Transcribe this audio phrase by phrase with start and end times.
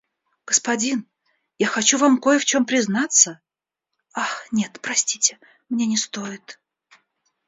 [0.47, 1.05] Господин,
[1.59, 3.39] я хочу вам кое в чём признаться,
[4.15, 5.37] ах, нет, простите,
[5.69, 6.59] мне не стоит.